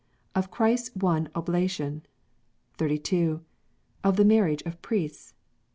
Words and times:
Of 0.33 0.49
Christ 0.49 0.93
s 0.95 0.95
one 0.99 1.29
Oblation. 1.35 2.01
32. 2.79 3.41
Of 4.03 4.15
the 4.17 4.25
Marriage 4.25 4.63
of 4.63 4.81
Priests. 4.81 5.35